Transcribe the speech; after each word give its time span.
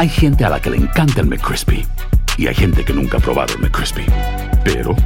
Hay 0.00 0.08
gente 0.08 0.46
a 0.46 0.48
la 0.48 0.58
que 0.58 0.70
le 0.70 0.78
encanta 0.78 1.20
el 1.20 1.26
McCrispy 1.26 1.86
y 2.38 2.46
hay 2.46 2.54
gente 2.54 2.86
que 2.86 2.94
nunca 2.94 3.18
ha 3.18 3.20
probado 3.20 3.52
el 3.52 3.60
McCrispy. 3.60 4.06
Pero 4.64 4.96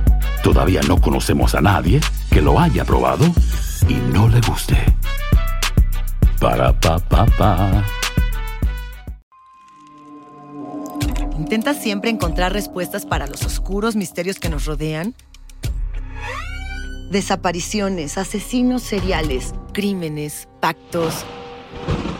todavía 0.45 0.83
no 0.87 1.01
conocemos 1.01 1.57
a 1.57 1.61
nadie 1.61 2.01
que 2.31 2.41
lo 2.41 2.61
haya 2.61 2.85
probado 2.85 3.25
y 3.89 3.95
no 4.13 4.29
le 4.29 4.41
guste. 4.43 4.77
Para 6.39 6.79
pa 6.79 7.01
pa 7.01 7.27
pa. 7.27 7.85
¿Intentas 11.39 11.83
siempre 11.83 12.11
encontrar 12.11 12.53
respuestas 12.53 13.05
para 13.05 13.27
los 13.27 13.45
oscuros 13.45 13.97
misterios 13.97 14.39
que 14.39 14.49
nos 14.49 14.65
rodean? 14.65 15.17
Desapariciones, 17.11 18.17
asesinos 18.17 18.83
seriales, 18.83 19.55
crímenes, 19.73 20.47
pactos. 20.61 21.25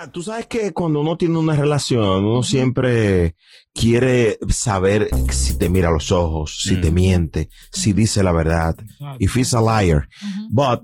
Mira, 0.00 0.12
tú 0.12 0.22
sabes 0.22 0.46
que 0.46 0.72
cuando 0.72 1.00
uno 1.00 1.18
tiene 1.18 1.36
una 1.36 1.54
relación, 1.54 2.24
uno 2.24 2.42
siempre 2.42 3.36
quiere 3.74 4.38
saber 4.48 5.10
si 5.30 5.58
te 5.58 5.68
mira 5.68 5.88
a 5.88 5.92
los 5.92 6.10
ojos, 6.10 6.58
si 6.62 6.80
te 6.80 6.90
miente, 6.90 7.50
si 7.70 7.92
dice 7.92 8.22
la 8.22 8.32
verdad. 8.32 8.76
If 9.18 9.36
he's 9.36 9.52
a 9.52 9.60
liar. 9.60 10.08
But, 10.48 10.80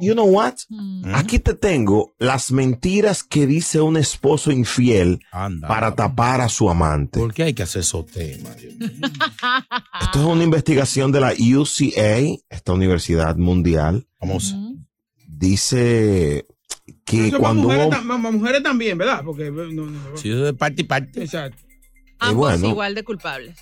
you 0.00 0.12
know 0.12 0.26
what? 0.26 0.54
Aquí 1.14 1.40
te 1.40 1.54
tengo 1.54 2.14
las 2.18 2.52
mentiras 2.52 3.24
que 3.24 3.44
dice 3.46 3.80
un 3.80 3.96
esposo 3.96 4.52
infiel 4.52 5.20
Anda. 5.32 5.66
para 5.66 5.96
tapar 5.96 6.40
a 6.40 6.48
su 6.48 6.70
amante. 6.70 7.18
¿Por 7.18 7.34
qué 7.34 7.44
hay 7.44 7.54
que 7.54 7.64
hacer 7.64 7.80
esos 7.80 8.06
temas? 8.06 8.56
Esto 10.00 10.20
es 10.20 10.24
una 10.24 10.44
investigación 10.44 11.10
de 11.10 11.20
la 11.20 11.32
UCA, 11.32 12.18
esta 12.48 12.72
universidad 12.72 13.36
mundial. 13.36 14.06
Vamos. 14.20 14.54
Dice 15.26 16.46
que 17.10 17.26
Eso 17.28 17.30
para 17.38 17.40
cuando 17.40 17.62
mujeres, 17.64 17.88
para 17.88 18.02
mujeres 18.18 18.62
también, 18.62 18.96
¿verdad? 18.98 19.22
Porque 19.24 19.46
eh, 19.46 19.50
no, 19.50 19.86
no, 19.86 20.16
Si 20.16 20.30
eso 20.30 20.48
es 20.48 20.54
parte 20.54 20.82
y 20.82 20.84
parte. 20.84 21.22
Exacto. 21.24 21.62
Ambos 22.18 22.36
bueno. 22.36 22.68
igual 22.68 22.94
de 22.94 23.02
culpables. 23.04 23.56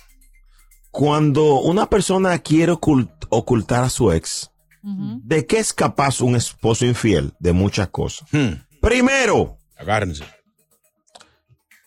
cuando 0.91 1.61
una 1.61 1.89
persona 1.89 2.37
quiere 2.39 2.71
ocult- 2.73 3.27
ocultar 3.29 3.83
a 3.83 3.89
su 3.89 4.11
ex, 4.11 4.51
¿de 4.83 5.45
qué 5.45 5.59
es 5.59 5.73
capaz 5.73 6.21
un 6.21 6.35
esposo 6.35 6.85
infiel? 6.85 7.33
De 7.39 7.53
muchas 7.53 7.87
cosas. 7.89 8.27
Hmm. 8.31 8.53
Primero, 8.81 9.57
Agárrense. 9.77 10.23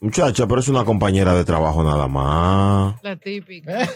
muchacha, 0.01 0.47
pero 0.47 0.61
es 0.61 0.69
una 0.69 0.85
compañera 0.85 1.35
de 1.35 1.45
trabajo 1.45 1.83
nada 1.85 2.07
más. 2.09 2.97
La 3.03 3.17
típica. 3.17 3.89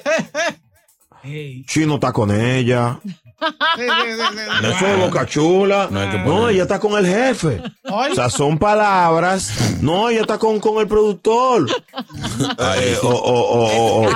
Chino 1.67 1.95
está 1.95 2.13
con 2.13 2.31
ella. 2.31 3.01
No 3.41 4.69
es 4.89 4.99
boca 5.01 5.27
chula. 5.27 5.89
No 5.91 6.01
hay 6.01 6.11
que 6.11 6.19
No, 6.19 6.25
poner- 6.25 6.55
ella 6.55 6.63
está 6.63 6.79
con 6.81 6.99
el 6.99 7.07
jefe. 7.07 7.63
Ay. 7.85 8.13
O 8.13 8.15
sea, 8.15 8.31
son 8.31 8.59
palabras. 8.59 9.79
No, 9.83 10.09
ella 10.09 10.23
está 10.23 10.39
con, 10.39 10.59
con 10.61 10.79
el 10.81 10.89
productor. 10.89 11.67
Eh, 11.71 12.97
o, 13.03 13.09
o- 13.09 13.41
o- 13.41 14.07
o- 14.07 14.09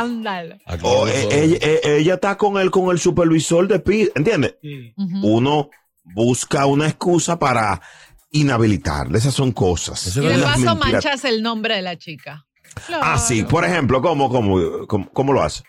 o- 0.83 1.09
eh, 1.09 1.29
ella, 1.31 1.57
eh, 1.61 1.81
ella 1.99 2.15
está 2.15 2.37
con 2.37 2.59
el, 2.59 2.71
con 2.71 2.91
el 2.91 2.99
supervisor 2.99 3.69
de 3.69 3.79
PID. 3.81 4.09
¿Entiendes? 4.15 4.55
Sí. 4.63 4.95
Uno 5.23 5.71
busca 6.03 6.67
una 6.67 6.87
excusa 6.89 7.39
para 7.39 7.81
inhabilitarle. 8.31 9.19
Esas 9.19 9.35
son 9.35 9.53
cosas. 9.53 10.07
Eso 10.07 10.23
Y 10.23 10.27
de 10.29 10.39
paso 10.39 10.59
mentiras. 10.61 10.79
manchas 10.93 11.25
el 11.25 11.43
nombre 11.43 11.77
de 11.77 11.83
la 11.83 11.97
chica. 11.97 12.47
Ah, 13.03 13.19
sí. 13.19 13.43
Por 13.43 13.65
ejemplo, 13.65 14.01
¿cómo, 14.01 14.31
cómo, 14.31 14.87
cómo, 14.87 15.11
cómo 15.13 15.33
lo 15.33 15.43
hace? 15.43 15.63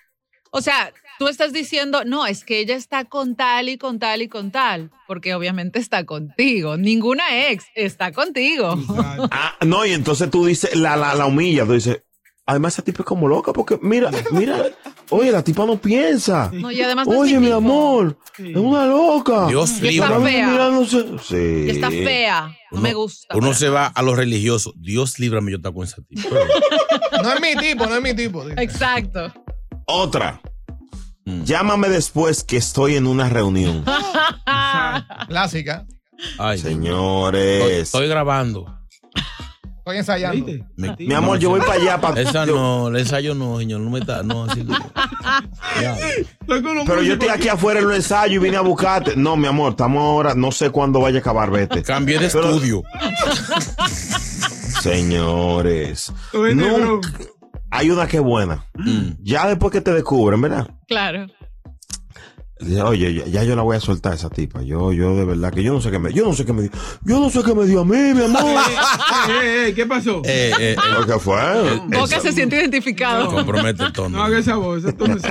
O 0.51 0.61
sea, 0.61 0.91
tú 1.21 1.27
estás 1.27 1.53
diciendo, 1.53 2.03
no, 2.03 2.25
es 2.25 2.43
que 2.43 2.57
ella 2.57 2.75
está 2.75 3.05
con 3.05 3.35
tal 3.35 3.69
y 3.69 3.77
con 3.77 3.99
tal 3.99 4.23
y 4.23 4.27
con 4.27 4.49
tal, 4.49 4.89
porque 5.07 5.35
obviamente 5.35 5.77
está 5.77 6.03
contigo. 6.03 6.77
Ninguna 6.77 7.47
ex 7.49 7.63
está 7.75 8.11
contigo. 8.11 8.73
Ah, 9.29 9.55
no, 9.63 9.85
y 9.85 9.91
entonces 9.91 10.31
tú 10.31 10.47
dices, 10.47 10.75
la, 10.75 10.95
la, 10.95 11.13
la 11.13 11.27
humilla, 11.27 11.63
tú 11.63 11.73
dices, 11.73 12.01
además 12.47 12.73
esa 12.73 12.81
tipa 12.81 13.03
es 13.03 13.05
como 13.05 13.27
loca, 13.27 13.53
porque 13.53 13.77
mira, 13.83 14.09
mira, 14.31 14.65
oye, 15.11 15.31
la 15.31 15.43
tipa 15.43 15.63
no 15.67 15.77
piensa. 15.79 16.49
No, 16.51 16.71
y 16.71 16.81
además 16.81 17.07
de 17.07 17.15
Oye, 17.15 17.39
mi 17.39 17.51
amor, 17.51 18.17
es 18.39 18.55
una 18.55 18.87
loca. 18.87 19.45
Dios 19.45 19.79
Y 19.79 19.99
está 19.99 20.19
fea. 20.19 20.47
Mirándose. 20.47 21.05
Sí. 21.23 21.65
Y 21.67 21.69
está 21.69 21.91
fea. 21.91 22.47
No 22.71 22.79
Uno- 22.79 22.81
me 22.81 22.93
gusta. 22.95 23.37
Uno 23.37 23.53
se 23.53 23.69
va 23.69 23.85
a 23.85 24.01
los 24.01 24.17
religiosos. 24.17 24.73
Dios 24.75 25.19
líbrame, 25.19 25.51
yo 25.51 25.57
estar 25.57 25.71
con 25.71 25.83
esa 25.83 26.01
tipa. 26.01 26.29
No 27.21 27.31
es 27.33 27.41
mi 27.41 27.55
tipo, 27.55 27.85
no 27.85 27.97
es 27.97 28.01
mi 28.01 28.15
tipo. 28.15 28.49
Exacto. 28.57 29.31
Otra. 29.85 30.41
Mm. 31.25 31.43
Llámame 31.43 31.89
después 31.89 32.43
que 32.43 32.57
estoy 32.57 32.95
en 32.95 33.07
una 33.07 33.29
reunión. 33.29 33.83
Clásica. 35.27 35.85
Ay. 36.37 36.57
Señores. 36.59 37.61
Estoy, 37.61 37.73
estoy 37.81 38.07
grabando. 38.07 38.65
Estoy 39.79 39.97
ensayando. 39.97 40.45
¿Viste? 40.45 40.63
Me- 40.75 40.95
Mi 40.99 41.13
amor, 41.15 41.39
yo 41.39 41.49
voy 41.49 41.59
para 41.61 41.73
allá. 41.73 41.99
pa- 41.99 42.13
Esa 42.19 42.45
yo- 42.45 42.55
no, 42.55 42.87
el 42.89 42.97
ensayo 42.97 43.33
no, 43.33 43.57
señor. 43.57 43.81
No 43.81 43.89
me 43.89 43.99
está. 43.99 44.21
No, 44.21 44.43
así 44.45 44.63
que-. 44.63 46.25
Pero 46.85 47.01
yo 47.01 47.13
estoy 47.13 47.29
aquí 47.29 47.47
afuera 47.49 47.79
en 47.79 47.87
el 47.89 47.95
ensayo 47.95 48.35
y 48.35 48.37
vine 48.43 48.57
a 48.57 48.61
buscarte. 48.61 49.15
No, 49.15 49.35
mi 49.35 49.47
amor, 49.47 49.71
estamos 49.71 50.01
ahora, 50.03 50.35
no 50.35 50.51
sé 50.51 50.69
cuándo 50.69 50.99
vaya 51.01 51.17
a 51.17 51.21
acabar, 51.21 51.49
vete. 51.49 51.81
Cambié 51.81 52.19
de 52.19 52.29
Pero- 52.29 52.49
estudio. 52.51 52.83
Señores. 54.81 56.11
Nunca- 56.33 57.09
Hay 57.71 57.89
una 57.89 58.07
que 58.07 58.17
es 58.17 58.23
buena. 58.23 58.65
Mm. 58.75 59.11
Ya 59.23 59.47
después 59.47 59.71
que 59.71 59.81
te 59.81 59.93
descubren, 59.93 60.41
¿verdad? 60.41 60.69
Claro. 60.87 61.27
Dice, 62.59 62.81
Oye, 62.83 63.13
ya, 63.15 63.25
ya 63.25 63.43
yo 63.43 63.55
la 63.55 63.63
voy 63.63 63.75
a 63.77 63.79
soltar 63.79 64.11
a 64.11 64.15
esa 64.15 64.29
tipa. 64.29 64.61
Yo, 64.61 64.93
yo 64.93 65.15
de 65.15 65.25
verdad 65.25 65.51
que 65.51 65.63
yo 65.63 65.73
no 65.73 65.81
sé 65.81 65.89
qué 65.89 65.97
me, 65.97 66.13
yo 66.13 66.23
no 66.25 66.33
sé 66.33 66.45
qué 66.45 66.53
me 66.53 66.61
dio. 66.63 66.71
Yo 67.03 67.19
no 67.19 67.29
sé 67.31 67.41
qué 67.43 67.55
me 67.55 67.65
dio 67.65 67.81
a 67.81 67.85
mí, 67.85 67.97
mi 68.13 68.23
amor. 68.25 68.43
Eh, 68.43 69.31
eh, 69.31 69.67
eh, 69.69 69.73
¿Qué 69.73 69.85
pasó? 69.87 70.21
Eh, 70.25 70.51
eh, 70.59 70.73
eh, 70.73 70.75
¿Lo 70.99 71.05
que 71.07 71.17
fue? 71.19 71.79
Boca 71.87 72.03
Esa- 72.03 72.19
se 72.19 72.33
siente 72.33 72.57
identificado. 72.57 73.31
compromete 73.31 73.81
el 73.81 73.87
No 73.89 73.93
tono. 73.93 74.21
haga 74.23 74.37
esa 74.37 74.57
voz. 74.57 74.83
Esto 74.85 75.07
no 75.07 75.15
es- 75.15 75.23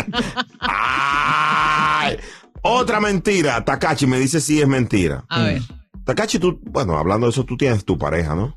Ay, 0.61 2.17
Otra 2.63 3.01
mentira. 3.01 3.65
Takachi 3.65 4.07
me 4.07 4.19
dice 4.19 4.41
si 4.41 4.61
es 4.61 4.67
mentira. 4.67 5.25
A 5.29 5.43
ver. 5.43 5.63
Takachi, 6.05 6.39
tú, 6.39 6.59
bueno, 6.65 6.99
hablando 6.99 7.27
de 7.27 7.31
eso, 7.31 7.45
tú 7.45 7.57
tienes 7.57 7.85
tu 7.85 7.97
pareja, 7.97 8.35
¿no? 8.35 8.57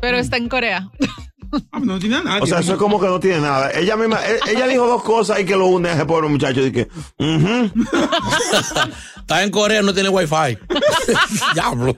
Pero 0.00 0.16
está 0.18 0.36
en 0.36 0.48
Corea. 0.48 0.90
Ah, 1.72 1.80
no 1.80 1.98
tiene 1.98 2.22
nada. 2.22 2.40
O 2.42 2.46
sea, 2.46 2.60
eso 2.60 2.72
es 2.72 2.78
como 2.78 3.00
que 3.00 3.06
no 3.06 3.18
tiene 3.20 3.40
nada. 3.40 3.70
Ella 3.72 3.96
misma, 3.96 4.18
e- 4.26 4.40
ella 4.52 4.66
dijo 4.66 4.86
dos 4.86 5.02
cosas 5.02 5.40
y 5.40 5.44
que 5.44 5.56
lo 5.56 5.66
une 5.66 5.88
a 5.88 5.92
ese 5.94 6.04
pobre 6.06 6.28
muchacho. 6.28 6.60
Y 6.64 6.72
que. 6.72 6.88
Está 9.18 9.42
en 9.42 9.50
Corea, 9.50 9.80
no 9.82 9.94
tiene 9.94 10.08
wifi. 10.10 10.58
Diablo. 11.54 11.96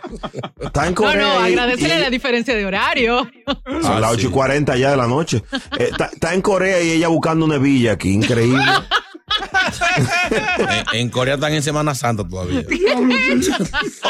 Está 0.60 0.84
en 0.86 0.90
No, 0.94 1.02
Corea. 1.02 1.22
no, 1.22 1.38
agradecele 1.40 1.96
y- 1.96 2.00
la 2.00 2.10
diferencia 2.10 2.54
de 2.54 2.64
horario. 2.66 3.28
Son 3.66 3.84
Ah, 3.84 4.00
las 4.00 4.10
sí. 4.12 4.18
8 4.18 4.28
y 4.28 4.30
40 4.30 4.76
ya 4.76 4.90
de 4.90 4.96
la 4.96 5.06
noche. 5.06 5.42
Eh, 5.78 5.88
Está 5.90 6.06
está 6.06 6.34
en 6.34 6.42
Corea 6.42 6.80
y 6.82 6.92
ella 6.92 7.08
buscando 7.08 7.44
una 7.44 7.58
villa 7.58 7.92
aquí. 7.92 8.10
Increíble. 8.12 8.62
En, 10.92 11.00
en 11.00 11.08
Corea 11.10 11.34
están 11.34 11.52
en 11.52 11.62
Semana 11.62 11.94
Santa 11.94 12.26
todavía. 12.26 12.62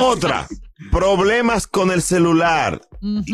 Otra. 0.00 0.46
Problemas 0.92 1.66
con 1.66 1.90
el 1.90 2.02
celular. 2.02 2.80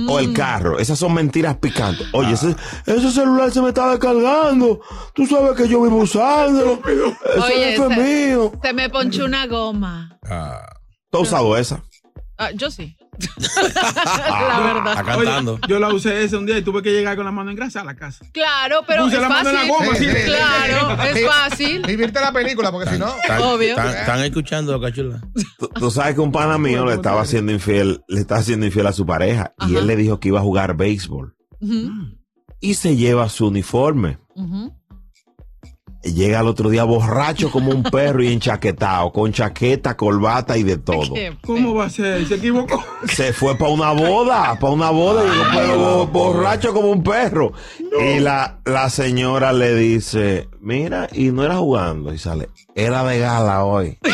O 0.09 0.19
el 0.19 0.33
carro. 0.33 0.79
Esas 0.79 0.99
son 0.99 1.15
mentiras 1.15 1.57
picantes. 1.57 2.07
Oye, 2.13 2.33
ese, 2.33 2.55
ese 2.87 3.11
celular 3.11 3.51
se 3.51 3.61
me 3.63 3.69
está 3.69 3.91
descargando. 3.91 4.81
Tú 5.15 5.27
sabes 5.27 5.53
que 5.57 5.69
yo 5.69 5.83
vivo 5.83 5.97
usándolo. 5.99 6.81
Ese 7.35 7.41
Oye, 7.41 7.75
es 7.75 7.81
se, 7.81 7.89
mío. 7.89 8.53
se 8.63 8.73
me 8.73 8.89
ponchó 8.91 9.25
una 9.25 9.47
goma. 9.47 10.19
¿Tú 11.11 11.19
has 11.19 11.23
usado 11.29 11.57
esa? 11.57 11.83
Ah, 12.39 12.51
yo 12.53 12.71
sí. 12.71 12.97
la 13.59 14.61
verdad. 14.61 15.19
Oye, 15.19 15.61
yo 15.69 15.79
la 15.79 15.93
usé 15.93 16.25
ese 16.25 16.37
un 16.37 16.47
día 16.47 16.57
y 16.59 16.63
tuve 16.63 16.83
que 16.83 16.93
llegar 16.93 17.15
con 17.17 17.25
la 17.25 17.31
mano 17.31 17.51
engrasada 17.51 17.83
a 17.83 17.87
la 17.93 17.95
casa. 17.95 18.25
Claro, 18.33 18.83
pero 18.87 19.05
Puse 19.05 19.17
es 19.17 19.23
la 19.23 19.29
mano 19.29 19.51
en 19.51 19.55
la 19.55 19.61
fácil. 19.61 19.75
goma, 19.87 19.95
sí. 19.97 20.07
Claro, 20.25 21.03
es 21.03 21.27
fácil. 21.27 21.83
Vivirte 21.87 22.21
la 22.21 22.33
película, 22.33 22.73
porque 22.73 22.91
si 22.91 22.99
no. 22.99 23.15
Obvio. 23.41 23.77
Están, 23.79 24.21
escuchando, 24.21 24.81
cachula. 24.81 25.21
Tú, 25.59 25.69
tú 25.69 25.91
sabes 25.91 26.15
que 26.15 26.21
un 26.21 26.33
pana 26.33 26.59
mío 26.59 26.87
le 26.87 26.95
estaba 26.95 27.21
haciendo 27.21 27.53
infiel, 27.53 28.03
le 28.09 28.21
estaba 28.21 28.41
haciendo 28.41 28.67
infiel 28.67 28.87
a 28.87 28.93
su 28.93 29.05
pareja 29.05 29.53
y 29.69 29.77
él 29.77 29.87
le 29.87 29.97
dijo 29.97 30.19
que 30.19 30.29
iba 30.29 30.41
a 30.41 30.43
jugar 30.43 30.77
béisbol 30.77 31.37
y 32.61 32.75
se 32.75 32.97
lleva 32.97 33.29
su 33.29 33.49
uniforme. 33.49 34.19
Y 34.35 34.71
Llega 36.03 36.41
al 36.41 36.49
otro 36.49 36.69
día 36.69 36.83
borracho 36.83 37.51
como 37.51 37.71
un 37.71 37.85
perro 37.85 38.23
y 38.25 38.33
enchaquetado, 38.33 39.13
con 39.13 39.33
chaqueta, 39.33 39.97
corbata 39.97 40.57
y 40.59 40.65
de 40.65 40.77
todo. 40.79 41.15
¿Cómo 41.43 41.75
va 41.75 41.85
a 41.87 41.91
ser? 41.91 42.27
¿Se 42.27 42.35
equivocó? 42.35 42.85
Se 43.09 43.33
fue 43.33 43.57
para 43.57 43.71
una 43.71 43.93
boda, 43.93 44.59
para 44.59 44.73
una 44.73 44.91
boda, 44.91 45.23
y 45.25 45.57
pero 45.57 45.79
bo- 45.79 46.07
borracho 46.09 46.73
como 46.75 46.91
un 46.91 47.05
perro. 47.05 47.53
Y 48.05 48.19
la, 48.19 48.59
la 48.65 48.91
señora 48.91 49.53
le 49.53 49.77
dice, 49.77 50.49
mira, 50.61 51.09
y 51.13 51.31
no 51.31 51.45
era 51.45 51.57
jugando, 51.59 52.13
y 52.13 52.19
sale, 52.19 52.49
era 52.75 53.05
de 53.05 53.19
gala 53.21 53.63
hoy. 53.65 53.97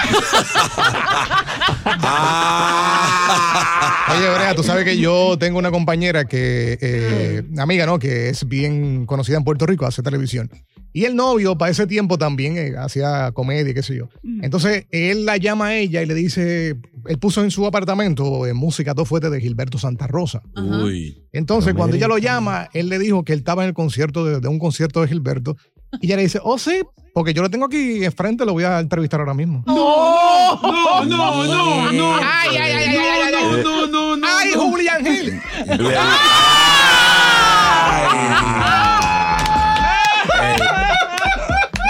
Oye, 4.10 4.30
Brea, 4.34 4.54
tú 4.54 4.62
sabes 4.62 4.84
que 4.84 4.98
yo 4.98 5.36
tengo 5.38 5.58
una 5.58 5.70
compañera 5.70 6.24
que, 6.24 6.78
eh, 6.80 7.42
amiga, 7.58 7.86
¿no? 7.86 7.98
Que 7.98 8.28
es 8.30 8.46
bien 8.48 9.06
conocida 9.06 9.36
en 9.36 9.44
Puerto 9.44 9.66
Rico, 9.66 9.86
hace 9.86 10.02
televisión. 10.02 10.50
Y 10.92 11.04
el 11.04 11.14
novio, 11.14 11.56
para 11.56 11.70
ese 11.70 11.86
tiempo 11.86 12.18
también 12.18 12.56
eh, 12.56 12.74
hacía 12.78 13.30
comedia, 13.32 13.72
qué 13.74 13.82
sé 13.82 13.96
yo. 13.96 14.08
Entonces, 14.42 14.86
él 14.90 15.26
la 15.26 15.36
llama 15.36 15.66
a 15.66 15.74
ella 15.76 16.02
y 16.02 16.06
le 16.06 16.14
dice, 16.14 16.76
él 17.06 17.18
puso 17.20 17.44
en 17.44 17.50
su 17.50 17.66
apartamento 17.66 18.46
eh, 18.46 18.54
música 18.54 18.94
dos 18.94 19.06
fuertes 19.08 19.30
de 19.30 19.40
Gilberto 19.40 19.78
Santa 19.78 20.06
Rosa. 20.06 20.42
Uy. 20.56 21.22
Entonces, 21.32 21.74
cuando 21.74 21.96
ella 21.96 22.08
lo 22.08 22.18
llama, 22.18 22.68
él 22.72 22.88
le 22.88 22.98
dijo 22.98 23.22
que 23.24 23.32
él 23.34 23.40
estaba 23.40 23.62
en 23.62 23.68
el 23.68 23.74
concierto 23.74 24.24
de, 24.24 24.40
de 24.40 24.48
un 24.48 24.58
concierto 24.58 25.00
de 25.02 25.08
Gilberto. 25.08 25.56
Y 26.00 26.06
ella 26.06 26.16
le 26.16 26.22
dice, 26.22 26.40
oh, 26.42 26.58
sí, 26.58 26.80
porque 27.14 27.32
yo 27.32 27.42
lo 27.42 27.48
tengo 27.50 27.66
aquí 27.66 28.04
enfrente, 28.04 28.44
lo 28.44 28.52
voy 28.52 28.64
a 28.64 28.78
entrevistar 28.80 29.20
ahora 29.20 29.34
mismo. 29.34 29.62
No, 29.66 30.60
no, 30.62 31.04
no, 31.04 31.44
no, 31.46 31.92
no. 31.92 32.16
Ay, 32.16 32.56
ay, 32.56 32.72
ay, 32.72 32.72
ay, 32.72 32.96
ay, 32.96 32.96
ay, 32.96 33.34
ay. 33.34 33.62
No, 33.62 33.86
no, 33.86 33.86
no, 33.86 34.16
no. 34.16 34.26
¡Ay, 34.26 34.50
no. 34.54 34.70
Julián 34.70 35.04
Gil! 35.04 35.40
Le- 35.78 35.94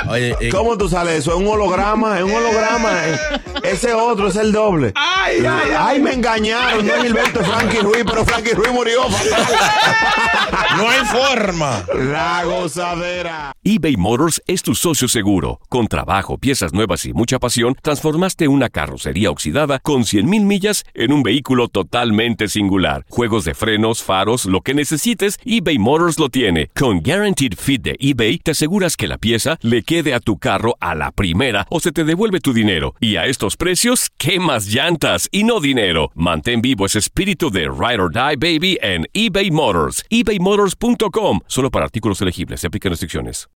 Oye, 0.08 0.34
eh, 0.40 0.49
¿Cómo 0.50 0.76
tú 0.78 0.88
sales 0.88 1.19
eso? 1.19 1.32
¿Es 1.32 1.37
un 1.37 1.46
holograma? 1.46 2.19
¿Es 2.19 2.25
un 2.25 2.32
holograma? 2.32 3.06
Eh, 3.06 3.19
Ese 3.62 3.93
otro 3.93 4.28
es 4.28 4.37
el 4.37 4.52
doble. 4.52 4.93
Ay, 4.94 5.44
ay, 5.46 5.70
Ay, 5.76 6.00
me 6.00 6.12
engañaron. 6.14 6.87
No 6.87 6.94
es 6.94 7.02
Gilberto, 7.02 7.44
Frankie 7.44 7.81
Ruiz, 7.81 8.05
pero 8.06 8.25
Frankie 8.25 8.52
Ruiz 8.55 8.72
murió. 8.72 9.02
no 10.76 10.88
hay 10.88 11.05
forma. 11.05 11.84
La 11.94 12.44
gozadera. 12.44 13.52
eBay 13.62 13.96
Motors 13.96 14.40
es 14.46 14.62
tu 14.62 14.75
socio 14.75 15.08
seguro. 15.08 15.60
Con 15.69 15.87
trabajo, 15.88 16.38
piezas 16.38 16.72
nuevas 16.72 17.04
y 17.04 17.12
mucha 17.12 17.38
pasión, 17.38 17.76
transformaste 17.82 18.49
una 18.49 18.69
carrocería 18.70 19.31
oxidada 19.31 19.78
con 19.81 20.02
100.000 20.02 20.44
millas 20.44 20.84
en 20.94 21.12
un 21.12 21.22
vehículo 21.22 21.69
totalmente 21.69 22.49
singular. 22.49 23.04
Juegos 23.08 23.44
de 23.44 23.54
frenos, 23.54 24.02
faros, 24.02 24.46
lo 24.46 24.62
que 24.62 24.75
necesites, 24.75 25.38
eBay 25.44 25.78
Motors 25.78 26.19
lo 26.19 26.28
tiene. 26.28 26.70
Con 26.75 27.02
Guaranteed 27.02 27.54
Fit 27.58 27.82
de 27.82 27.96
eBay, 27.99 28.38
te 28.38 28.52
aseguras 28.52 28.96
que 28.96 29.08
la 29.08 29.19
pieza 29.19 29.58
le 29.61 29.82
quede 29.82 29.97
a 30.14 30.20
tu 30.20 30.38
carro 30.38 30.76
a 30.80 30.94
la 30.94 31.10
primera 31.10 31.66
o 31.70 31.80
se 31.80 31.92
te 31.92 32.04
devuelve 32.04 32.40
tu 32.40 32.52
dinero. 32.52 32.94
Y 33.00 33.16
a 33.16 33.26
estos 33.26 33.56
precios, 33.56 34.10
¿qué 34.16 34.40
más 34.40 34.66
llantas 34.66 35.28
y 35.32 35.44
no 35.44 35.60
dinero? 35.60 36.10
Mantén 36.14 36.62
vivo 36.62 36.86
ese 36.86 37.00
espíritu 37.00 37.50
de 37.50 37.62
Ride 37.62 38.00
or 38.00 38.12
Die 38.12 38.36
Baby 38.36 38.78
en 38.80 39.06
eBay 39.12 39.50
Motors. 39.50 40.04
ebaymotors.com. 40.08 41.40
Solo 41.46 41.70
para 41.70 41.84
artículos 41.84 42.22
elegibles. 42.22 42.60
Se 42.60 42.68
aplican 42.68 42.90
restricciones. 42.90 43.48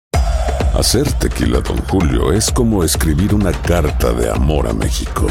Hacer 0.74 1.12
tequila, 1.14 1.60
Don 1.60 1.78
Julio, 1.90 2.32
es 2.32 2.50
como 2.50 2.84
escribir 2.84 3.36
una 3.36 3.52
carta 3.52 4.14
de 4.14 4.30
amor 4.30 4.68
a 4.68 4.74
México. 4.74 5.28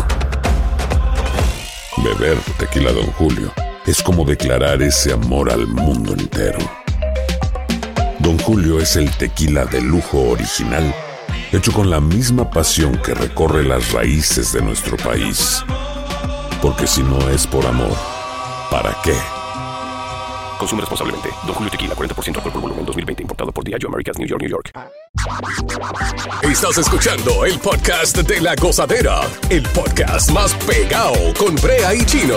Beber 2.04 2.38
tequila, 2.58 2.92
Don 2.92 3.06
Julio, 3.12 3.50
es 3.86 4.02
como 4.02 4.24
declarar 4.24 4.82
ese 4.82 5.12
amor 5.12 5.50
al 5.50 5.66
mundo 5.66 6.12
entero. 6.12 6.79
Don 8.20 8.38
Julio 8.38 8.78
es 8.78 8.96
el 8.96 9.10
tequila 9.16 9.64
de 9.64 9.80
lujo 9.80 10.20
original, 10.28 10.94
hecho 11.52 11.72
con 11.72 11.88
la 11.88 12.00
misma 12.00 12.50
pasión 12.50 12.96
que 12.98 13.14
recorre 13.14 13.64
las 13.64 13.92
raíces 13.92 14.52
de 14.52 14.60
nuestro 14.60 14.98
país. 14.98 15.64
Porque 16.60 16.86
si 16.86 17.02
no 17.02 17.30
es 17.30 17.46
por 17.46 17.64
amor, 17.64 17.96
¿para 18.70 18.94
qué? 19.02 19.14
Consume 20.58 20.82
responsablemente. 20.82 21.30
Don 21.46 21.54
Julio 21.54 21.70
Tequila, 21.70 21.94
40% 21.94 22.36
alcohol 22.36 22.52
por 22.52 22.60
volumen, 22.60 22.84
2020. 22.84 23.22
Importado 23.22 23.52
por 23.52 23.64
Diageo 23.64 23.88
Americas, 23.88 24.18
New 24.18 24.28
York, 24.28 24.42
New 24.42 24.50
York. 24.50 24.70
Estás 26.42 26.76
escuchando 26.76 27.46
el 27.46 27.58
podcast 27.58 28.18
de 28.18 28.40
la 28.42 28.54
gozadera, 28.54 29.22
el 29.48 29.62
podcast 29.62 30.30
más 30.30 30.52
pegado 30.66 31.32
con 31.38 31.54
Brea 31.56 31.94
y 31.94 32.04
Chino. 32.04 32.36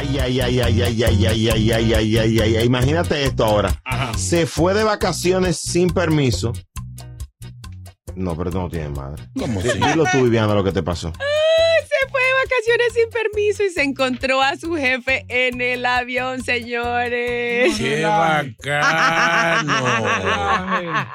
Ay, 0.00 0.18
ay, 0.18 0.40
ay, 0.40 0.60
ay, 0.60 0.82
ay, 0.82 1.04
ay, 1.04 1.26
ay, 1.26 1.50
ay, 1.50 1.72
ay, 1.72 1.92
ay, 1.92 2.16
ay, 2.16 2.40
ay, 2.40 2.56
ay. 2.56 2.64
Imagínate 2.64 3.22
esto 3.22 3.44
ahora. 3.44 3.70
Se 4.16 4.46
fue 4.46 4.72
de 4.72 4.82
vacaciones 4.82 5.58
sin 5.58 5.90
permiso. 5.90 6.54
No, 8.14 8.34
pero 8.34 8.50
tú 8.50 8.60
no 8.60 8.70
tienes 8.70 8.92
madre. 8.92 9.22
¿Cómo 9.38 9.60
sí? 9.60 9.68
Dilo 9.74 10.06
tú, 10.10 10.22
Viviana, 10.22 10.54
lo 10.54 10.64
que 10.64 10.72
te 10.72 10.82
pasó. 10.82 11.12
Se 11.12 12.10
fue 12.10 12.22
de 12.22 12.32
vacaciones 12.32 12.94
sin 12.94 13.10
permiso 13.10 13.62
y 13.62 13.68
se 13.68 13.82
encontró 13.82 14.40
a 14.42 14.56
su 14.56 14.74
jefe 14.74 15.26
en 15.28 15.60
el 15.60 15.84
avión, 15.84 16.42
señores. 16.42 17.76
Qué 17.76 18.02
bacano. 18.02 18.56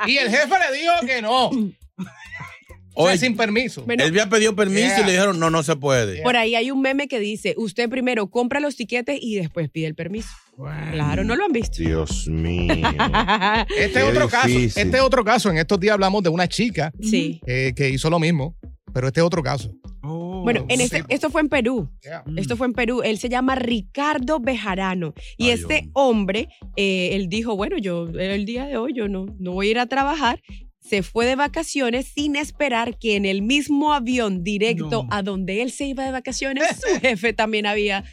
Y 0.06 0.18
el 0.18 0.30
jefe 0.30 0.48
le 0.48 0.78
dijo 0.78 0.94
que 1.08 1.24
no. 1.24 1.50
O 2.96 3.08
sea, 3.08 3.18
sin 3.18 3.36
permiso. 3.36 3.84
Bueno, 3.86 4.04
él 4.04 4.10
había 4.10 4.30
pedido 4.30 4.56
permiso 4.56 5.02
y 5.02 5.06
le 5.06 5.12
dijeron, 5.14 5.40
no, 5.40 5.50
no 5.50 5.64
se 5.64 5.76
puede. 5.76 6.22
Por 6.24 6.36
ahí 6.38 6.56
hay 6.56 6.72
un 6.72 6.82
meme 6.82 7.08
que 7.08 7.20
dice, 7.20 7.54
usted 7.58 7.90
primero 7.90 8.28
compra 8.28 8.60
los 8.60 8.76
tiquetes 8.76 9.20
y 9.22 9.36
después 9.36 9.70
pide 9.70 9.88
el 9.88 9.96
permiso. 9.96 10.30
Claro, 10.56 11.24
no 11.24 11.36
lo 11.36 11.44
han 11.46 11.52
visto. 11.52 11.78
Dios 11.78 12.28
mío. 12.28 12.74
Este 13.78 14.00
es 14.00 14.06
otro 14.06 14.30
caso. 14.30 14.48
Este 14.50 14.82
es 14.98 15.02
otro 15.02 15.24
caso. 15.24 15.50
En 15.50 15.58
estos 15.58 15.80
días 15.80 15.94
hablamos 15.94 16.24
de 16.24 16.30
una 16.30 16.48
chica 16.48 16.92
Sí. 17.02 17.42
eh, 17.46 17.74
que 17.76 17.90
hizo 17.90 18.10
lo 18.10 18.20
mismo, 18.20 18.56
pero 18.94 19.08
este 19.08 19.20
es 19.20 19.26
otro 19.26 19.44
caso. 19.44 19.72
Oh, 20.04 20.44
Bueno, 20.44 20.66
en 20.70 20.80
este, 20.82 21.04
esto 21.10 21.30
fue 21.32 21.42
en 21.42 21.50
Perú. 21.50 21.90
Yeah. 22.04 22.24
Esto 22.38 22.56
fue 22.56 22.68
en 22.68 22.74
Perú. 22.74 23.02
Él 23.04 23.18
se 23.18 23.28
llama 23.28 23.56
Ricardo 23.56 24.40
Bejarano. 24.40 25.14
Y 25.38 25.46
Ay, 25.46 25.52
este 25.52 25.90
hombre, 25.94 26.48
eh, 26.78 27.10
él 27.14 27.28
dijo, 27.28 27.56
bueno, 27.56 27.78
yo 27.80 28.08
el 28.08 28.46
día 28.46 28.66
de 28.66 28.78
hoy 28.78 28.94
yo 28.96 29.08
no, 29.08 29.26
no 29.40 29.52
voy 29.54 29.68
a 29.68 29.72
ir 29.72 29.80
a 29.80 29.88
trabajar. 29.88 30.42
Se 30.88 31.02
fue 31.02 31.26
de 31.26 31.36
vacaciones 31.36 32.12
sin 32.14 32.36
esperar 32.36 32.98
que 33.00 33.16
en 33.16 33.26
el 33.26 33.42
mismo 33.42 33.94
avión 33.94 34.44
directo 34.44 35.04
No. 35.04 35.08
a 35.12 35.24
donde 35.24 35.62
él 35.64 35.72
se 35.72 35.86
iba 35.86 36.06
de 36.06 36.12
vacaciones, 36.12 36.64
su 36.82 37.00
jefe 37.00 37.34
también 37.34 37.66
había 37.66 38.04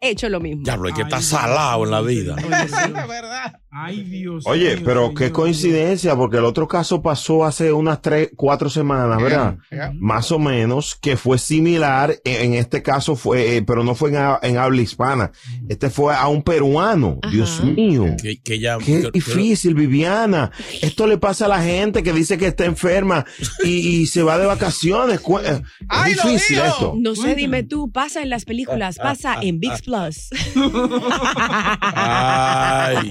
hecho 0.00 0.28
lo 0.28 0.40
mismo. 0.40 0.62
Diablo, 0.64 0.88
hay 0.88 0.94
que 0.94 1.02
Ay, 1.02 1.06
estar 1.08 1.22
salado 1.22 1.84
en 1.84 1.90
la 1.90 2.00
vida. 2.00 2.36
señor. 2.36 2.54
Es 2.64 2.70
verdad. 3.08 3.60
Ay, 3.72 4.02
Dios. 4.02 4.44
Oye, 4.46 4.78
pero 4.84 5.14
qué 5.14 5.30
coincidencia, 5.30 6.16
porque 6.16 6.38
el 6.38 6.44
otro 6.44 6.66
caso 6.66 7.02
pasó 7.02 7.44
hace 7.44 7.72
unas 7.72 8.02
tres, 8.02 8.30
cuatro 8.36 8.68
semanas, 8.68 9.22
¿verdad? 9.22 9.58
Yeah. 9.70 9.92
Más 9.94 10.32
o 10.32 10.38
menos, 10.40 10.96
que 11.00 11.16
fue 11.16 11.38
similar. 11.38 12.16
En 12.24 12.40
en 12.50 12.54
este 12.54 12.82
caso 12.82 13.14
fue, 13.14 13.56
eh, 13.58 13.62
pero 13.62 13.84
no 13.84 13.94
fue 13.94 14.10
en, 14.10 14.16
en 14.42 14.56
habla 14.58 14.80
hispana. 14.82 15.30
Este 15.68 15.88
fue 15.88 16.14
a 16.14 16.26
un 16.28 16.42
peruano. 16.42 17.20
Dios 17.30 17.62
mío. 17.62 18.06
Que, 18.20 18.40
que 18.42 18.58
ya, 18.58 18.78
Qué 18.78 19.02
que- 19.02 19.10
difícil, 19.12 19.74
Viviana. 19.74 20.50
Esto 20.82 21.06
le 21.06 21.18
pasa 21.18 21.44
a 21.44 21.48
la 21.48 21.62
gente 21.62 22.02
que 22.02 22.12
dice 22.12 22.38
que 22.38 22.46
está 22.48 22.64
enferma 22.64 23.24
y, 23.64 23.68
y 24.00 24.06
se 24.06 24.22
va 24.24 24.36
de 24.38 24.46
vacaciones. 24.46 25.20
Eh, 25.44 25.62
Es 26.08 26.16
difícil 26.16 26.58
esto. 26.58 26.94
No 26.98 27.14
sé, 27.14 27.34
dime 27.36 27.62
tú, 27.62 27.92
pasa 27.92 28.20
en 28.22 28.30
las 28.30 28.44
películas, 28.44 28.96
pasa 28.98 29.36
en 29.40 29.60
VIX 29.60 29.80
Plus. 29.90 30.30
Ay. 31.92 33.10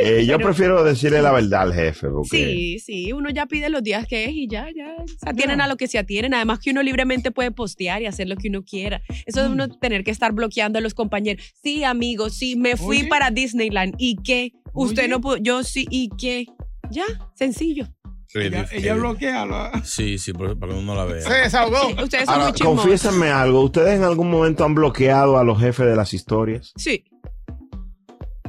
Eh, 0.00 0.24
yo 0.26 0.38
prefiero 0.38 0.82
decirle 0.82 1.20
la 1.20 1.30
verdad 1.30 1.60
al 1.62 1.74
jefe. 1.74 2.08
Porque 2.08 2.28
Sí, 2.30 2.78
sí, 2.78 3.12
uno 3.12 3.28
ya 3.28 3.44
pide 3.44 3.68
los 3.68 3.82
días 3.82 4.06
que 4.06 4.24
es 4.24 4.30
y 4.32 4.48
ya, 4.48 4.68
ya 4.74 4.96
se 5.06 5.28
atienen 5.28 5.60
a 5.60 5.68
lo 5.68 5.76
que 5.76 5.88
se 5.88 5.98
atienen. 5.98 6.32
Además 6.32 6.58
que 6.60 6.70
uno 6.70 6.82
libremente 6.82 7.30
puede 7.30 7.50
postear 7.50 8.00
y 8.00 8.06
hacer 8.06 8.28
lo 8.28 8.36
que 8.36 8.48
uno 8.48 8.64
quiera. 8.64 9.02
Eso 9.26 9.42
de 9.42 9.50
uno 9.50 9.68
tener 9.68 10.04
que 10.04 10.10
estar 10.10 10.32
bloqueando 10.32 10.78
a 10.78 10.82
los 10.82 10.94
compañeros. 10.94 11.44
Sí, 11.62 11.84
amigos, 11.84 12.34
sí, 12.34 12.56
me 12.56 12.78
fui 12.78 13.00
Oye. 13.00 13.08
para 13.08 13.30
Disneyland. 13.30 13.94
¿Y 13.98 14.16
qué? 14.22 14.52
Usted 14.72 15.02
Oye. 15.02 15.08
no 15.08 15.20
pudo, 15.20 15.36
yo 15.36 15.62
sí, 15.64 15.86
¿y 15.90 16.08
qué? 16.16 16.46
Ya, 16.90 17.04
sencillo. 17.34 17.88
Ella, 18.34 18.66
ella 18.72 18.94
bloquea 18.94 19.46
la- 19.46 19.82
Sí, 19.84 20.18
sí, 20.18 20.32
para 20.32 20.54
que 20.54 20.78
uno 20.78 20.94
la 20.96 21.04
vea. 21.04 21.20
Se 21.22 21.32
desahogó. 21.34 21.88
Sí, 21.88 22.02
ustedes 22.02 22.24
son 22.26 22.34
Ahora, 22.34 22.50
muy 22.50 22.58
confiésenme 22.58 23.28
algo. 23.28 23.60
¿Ustedes 23.62 23.96
en 23.96 24.02
algún 24.04 24.30
momento 24.30 24.64
han 24.64 24.74
bloqueado 24.74 25.38
a 25.38 25.44
los 25.44 25.60
jefes 25.60 25.86
de 25.86 25.94
las 25.96 26.12
historias? 26.14 26.72
Sí. 26.76 27.04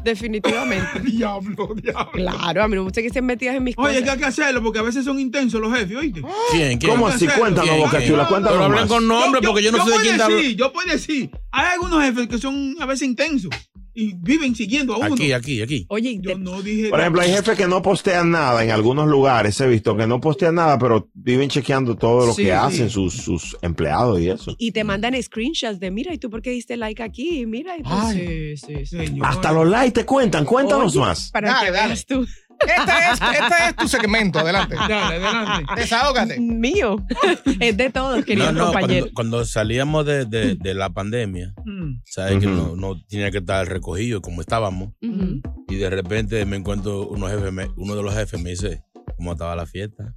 Definitivamente. 0.04 1.00
Diablo, 1.04 1.70
diablo. 1.76 2.12
Claro, 2.14 2.64
a 2.64 2.68
mí 2.68 2.76
no 2.76 2.82
me 2.82 2.86
gusta 2.86 3.02
que 3.02 3.08
estén 3.08 3.26
metidas 3.26 3.56
en 3.56 3.64
mis 3.64 3.76
Oye, 3.78 3.94
que 3.96 4.00
cosas. 4.02 4.14
hay 4.14 4.20
que 4.20 4.26
hacerlo 4.26 4.62
porque 4.62 4.78
a 4.80 4.84
veces 4.84 5.04
son 5.04 5.20
intensos 5.20 5.60
los 5.60 5.76
jefes, 5.76 5.98
¿oíste? 5.98 6.22
¿Quién? 6.52 6.78
¿Quién? 6.78 6.92
¿Cómo 6.92 7.08
así? 7.08 7.28
Cuéntanos. 7.28 7.76
Boca. 7.78 8.04
Chula, 8.06 8.28
cuéntanos 8.28 8.52
Pero 8.54 8.64
hablen 8.66 8.82
más. 8.82 8.90
con 8.90 9.08
nombre 9.08 9.42
porque 9.42 9.64
yo 9.64 9.72
no 9.72 9.84
sé 9.84 9.92
de 9.92 9.98
quién 9.98 10.16
está 10.16 10.28
decir, 10.28 10.56
Yo 10.58 10.72
puedo 10.72 10.92
decir, 10.92 11.32
hay 11.52 11.66
algunos 11.74 12.04
jefes 12.04 12.28
que 12.28 12.38
son 12.38 12.76
a 12.80 12.86
veces 12.86 13.08
intensos 13.08 13.50
y 13.96 14.14
viven 14.14 14.54
siguiendo 14.56 14.94
a 14.94 14.98
uno. 14.98 15.16
Aquí, 15.16 15.32
aquí, 15.32 15.62
aquí. 15.62 15.86
Oye, 15.90 16.20
Yo 16.22 16.38
no 16.38 16.62
dije. 16.62 16.90
Por 16.90 17.00
ejemplo, 17.00 17.22
hay 17.22 17.32
jefes 17.32 17.58
que 17.58 17.66
no 17.68 17.82
postean 17.82 18.30
nada 18.32 18.64
en 18.64 18.72
algunos 18.72 19.08
lugares, 19.08 19.60
he 19.62 19.68
visto 19.68 19.96
que 19.96 20.06
no 20.06 20.20
postean 20.20 20.56
nada, 20.56 20.78
pero 20.78 21.10
viven 21.14 21.50
chequeando 21.50 21.96
todo 21.96 22.26
lo 22.28 22.34
Sí, 22.34 22.44
que 22.44 22.50
sí. 22.50 22.52
hacen 22.52 22.90
sus, 22.90 23.14
sus 23.14 23.58
empleados 23.62 24.20
y 24.22 24.30
eso. 24.30 24.54
y 24.58 24.72
te 24.72 24.84
mandan 24.84 25.16
screenshots 25.24 25.80
de, 25.80 25.92
mira, 25.92 26.14
¿y 26.14 26.18
tú 26.18 26.30
por 26.30 26.42
qué 26.42 26.50
diste 26.52 26.76
like 26.78 27.02
aquí? 27.02 27.46
Mira, 27.46 27.78
y 27.78 27.84
tú, 27.84 27.90
sí, 28.12 28.58
sí, 28.58 28.86
sí. 28.86 28.98
Señor. 28.98 29.26
Hasta 29.28 29.52
los 29.52 29.68
likes 29.70 29.92
te 29.92 30.06
cuentan, 30.06 30.46
cuéntanos 30.46 30.92
Oye, 30.96 31.00
más. 31.06 31.32
Para 31.32 31.50
Dale, 31.50 31.66
que 31.68 31.72
dale. 31.72 31.88
veas 31.88 32.06
tú. 32.06 32.26
Este 32.60 32.92
es, 33.12 33.22
este 33.42 33.70
es 33.70 33.76
tu 33.76 33.88
segmento. 33.88 34.40
Adelante. 34.40 34.76
Dale, 34.76 34.96
adelante. 34.96 35.74
Desahógate. 35.76 36.40
Mío. 36.40 36.98
es 37.60 37.78
de 37.78 37.90
todos, 37.90 38.24
queridos 38.26 38.54
No, 38.54 38.60
no, 38.60 38.66
compañeros. 38.68 39.10
cuando, 39.14 39.40
cuando 39.40 39.46
salíamos 39.46 40.06
de, 40.06 40.26
de- 40.26 40.56
de 40.56 40.74
la 40.74 40.90
pandemia, 40.90 41.54
Mm. 41.66 42.02
sabes 42.06 42.40
que 42.40 42.48
no, 42.48 42.76
no 42.76 42.96
tenía 43.08 43.32
que 43.32 43.40
estar 43.40 43.68
recogido 43.68 44.22
como 44.22 44.42
estábamos. 44.42 44.90
Y 45.02 45.76
de 45.76 45.90
repente 45.90 46.46
me 46.46 46.56
encuentro 46.58 47.08
unos 47.08 47.32
jefes, 47.32 47.52
me- 47.52 47.70
uno 47.78 47.96
de 47.96 48.04
los 48.04 48.14
jefes 48.14 48.42
me 48.42 48.52
dice, 48.52 48.84
¿cómo 49.18 49.34
estaba 49.34 49.56
la 49.56 49.66
fiesta? 49.66 50.14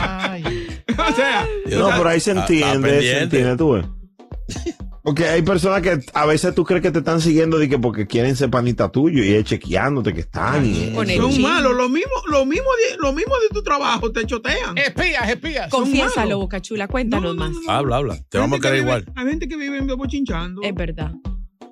Ay. 0.00 0.42
o 0.98 1.12
sea, 1.14 1.46
No, 1.70 1.84
o 1.84 1.88
sea, 1.88 1.96
pero 1.96 2.08
ahí 2.08 2.20
se 2.20 2.32
entiende, 2.32 3.00
se 3.02 3.22
entiende, 3.22 3.56
tú. 3.56 3.82
Porque 5.08 5.24
hay 5.26 5.40
personas 5.40 5.80
que 5.80 5.98
a 6.12 6.26
veces 6.26 6.54
tú 6.54 6.64
crees 6.64 6.82
que 6.82 6.90
te 6.90 6.98
están 6.98 7.22
siguiendo 7.22 7.56
de 7.58 7.66
que 7.66 7.78
porque 7.78 8.06
quieren 8.06 8.36
ser 8.36 8.50
panita 8.50 8.90
tuyo 8.90 9.24
y 9.24 9.32
es 9.32 9.44
chequeándote 9.44 10.12
que 10.12 10.20
están. 10.20 10.66
y- 10.66 10.92
son 11.16 11.40
malos. 11.40 11.74
Lo 11.74 11.88
mismo, 11.88 12.12
lo 12.28 12.44
mismo 12.44 12.66
de, 12.90 12.96
lo 12.98 13.12
mismo 13.14 13.32
de 13.40 13.48
tu 13.54 13.62
trabajo, 13.62 14.12
te 14.12 14.26
chotean. 14.26 14.76
Espías, 14.76 15.26
espías. 15.30 15.70
Confiésalo. 15.70 16.38
Boca 16.40 16.60
Chula, 16.60 16.88
cuéntanos 16.88 17.34
No, 17.34 17.42
no, 17.42 17.50
más. 17.50 17.52
no, 17.52 17.60
no. 17.62 17.70
Habla, 17.72 17.96
habla. 17.96 18.16
Te 18.28 18.36
Hay 18.36 18.42
vamos 18.42 18.58
a 18.58 18.60
gente 18.60 18.60
que 18.60 18.60
querer 18.68 18.80
vive- 18.84 18.98
igual. 18.98 19.12
Hay 19.16 19.26
gente 19.30 19.48
que 19.48 19.56
vive 19.56 19.80
bochinchando. 19.94 20.60
Es 20.62 20.74
verdad. 20.74 21.12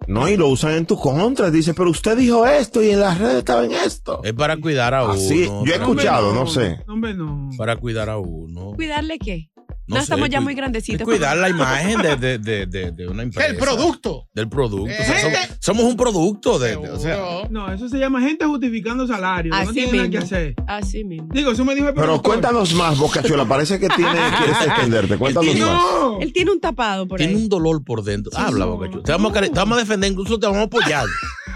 No, 0.09 0.29
y 0.31 0.37
lo 0.39 0.49
usan 0.49 0.73
en 0.73 0.87
tu 0.87 0.97
contra. 0.97 1.51
Dice, 1.51 1.75
pero 1.75 1.91
usted 1.91 2.17
dijo 2.17 2.47
esto 2.47 2.83
y 2.83 2.89
en 2.91 3.01
las 3.01 3.19
redes 3.19 3.37
estaba 3.37 3.67
en 3.67 3.73
esto. 3.73 4.23
Es 4.25 4.33
para 4.33 4.57
cuidar 4.57 4.95
a 4.95 5.03
uno. 5.05 5.13
Así, 5.13 5.45
yo 5.45 5.73
he 5.75 5.77
escuchado, 5.77 6.33
no 6.33 6.47
sé. 6.47 6.79
Hombre, 6.89 7.13
no. 7.13 7.51
Para 7.59 7.77
cuidar 7.77 8.09
a 8.09 8.17
uno. 8.17 8.73
¿Cuidarle 8.77 9.19
qué? 9.19 9.51
No, 9.89 9.97
sé, 9.97 10.03
estamos 10.03 10.29
ya 10.29 10.41
muy 10.41 10.55
grandecitos. 10.55 11.05
Cuidar 11.05 11.37
la 11.37 11.49
imagen 11.49 12.03
de, 12.03 12.17
de, 12.17 12.39
de, 12.39 12.67
de, 12.67 12.91
de 12.91 13.07
una 13.09 13.23
empresa. 13.23 13.49
El 13.49 13.57
producto. 13.57 14.29
Del 14.35 14.49
producto. 14.49 14.91
Eh, 14.91 14.97
O 15.01 15.05
sea, 15.05 15.21
somos, 15.21 15.39
somos 15.61 15.85
un 15.85 15.97
producto 15.97 16.59
de, 16.59 16.71
de- 16.77 16.91
o 16.91 16.99
sea. 16.99 17.19
No, 17.51 17.73
eso 17.73 17.89
se 17.89 17.99
llama 17.99 18.21
gente 18.21 18.45
justificando 18.45 19.07
salario. 19.07 19.51
no 19.53 19.57
Así 19.59 19.73
tiene 19.75 19.93
nada 19.93 20.03
que 20.05 20.19
mismo. 20.19 20.25
hacer. 20.25 20.55
Así 20.67 21.05
mismo. 21.05 21.29
Digo, 21.33 21.53
eso 21.53 21.65
me 21.65 21.75
dijo 21.77 21.87
el 21.89 21.95
Pero 21.95 22.07
productor. 22.07 22.33
cuéntanos 22.33 22.75
más, 22.75 22.99
Bocachula. 22.99 23.45
Parece 23.45 23.79
que 23.79 23.89
tiene, 23.91 24.11
quieres 24.39 24.57
extenderte. 24.67 25.17
Cuéntanos 25.19 25.53
tiene- 25.53 25.67
más. 25.71 25.83
No. 25.83 26.21
Él 26.21 26.33
tiene 26.33 26.51
un 26.51 26.61
tapado 26.61 27.07
por 27.07 27.19
tiene 27.19 27.35
ahí. 27.35 27.43
un 27.43 27.49
dolor 27.49 27.85
por 27.85 28.03
dentro. 28.03 28.33
Habla, 28.37 28.65
no, 28.65 28.73
Boca 28.73 28.91
Chula. 28.91 29.03
Te 29.05 29.13
vamos, 29.13 29.37
a, 29.37 29.41
te 29.41 29.49
vamos 29.51 29.77
a 29.79 29.81
defender, 29.83 30.11
incluso 30.11 30.39
te 30.41 30.47
vamos 30.47 30.63
a 30.63 30.65
apoyar. 30.65 31.07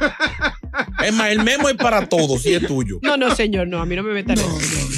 es 1.05 1.13
más, 1.15 1.29
el 1.31 1.43
memo 1.43 1.69
es 1.69 1.75
para 1.77 2.09
todos 2.09 2.45
y 2.47 2.55
es 2.55 2.67
tuyo. 2.67 2.99
No, 3.03 3.17
no, 3.17 3.35
señor, 3.35 3.67
no, 3.69 3.81
a 3.81 3.87
mí 3.87 3.97
no 3.97 4.03
me 4.03 4.13
metan 4.13 4.39
en 4.39 4.45
eso. 4.45 4.89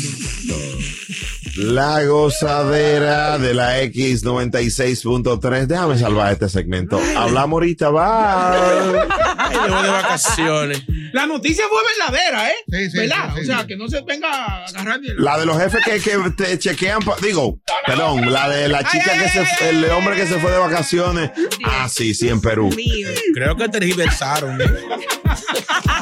La 1.57 2.03
gozadera 2.05 3.37
de 3.39 3.53
la 3.53 3.83
X96.3. 3.83 5.67
Déjame 5.67 5.99
salvar 5.99 6.33
este 6.33 6.49
segmento. 6.49 6.99
Hablamos 7.17 7.57
ahorita, 7.59 7.91
bye. 7.91 8.03
Ay, 9.39 9.57
voy 9.69 9.83
de 9.83 9.91
vacaciones. 9.91 10.83
La 11.13 11.27
noticia 11.27 11.65
fue 11.69 11.79
verdadera, 11.99 12.49
¿eh? 12.49 12.55
Sí, 12.71 12.91
sí, 12.91 12.99
¿Verdad? 12.99 13.31
sí, 13.35 13.35
sí, 13.35 13.43
o 13.43 13.45
sea, 13.55 13.67
que 13.67 13.77
no 13.77 13.87
se 13.87 14.01
venga 14.01 14.33
a 14.33 14.65
agarrar 14.65 15.01
La 15.19 15.39
de 15.39 15.45
los 15.45 15.59
jefes 15.59 15.85
que, 15.85 16.01
que 16.01 16.31
te 16.31 16.59
chequean, 16.59 17.01
digo, 17.21 17.61
perdón, 17.87 18.33
la 18.33 18.49
de 18.49 18.69
la 18.69 18.83
chica 18.85 19.13
que 19.19 19.29
se, 19.29 19.69
el 19.69 19.85
hombre 19.91 20.17
que 20.17 20.27
se 20.27 20.39
fue 20.39 20.51
de 20.51 20.59
vacaciones. 20.59 21.33
Ah, 21.65 21.87
sí, 21.91 22.15
sí, 22.15 22.29
en 22.31 22.41
Perú. 22.41 22.71
Mío. 22.75 23.09
Creo 23.35 23.57
que 23.57 23.69
tergiversaron. 23.69 24.61
¿eh? 24.63 24.65